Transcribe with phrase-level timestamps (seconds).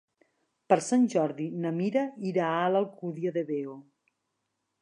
[0.71, 3.81] Per Sant Jordi na Mira irà a l'Alcúdia de Veo.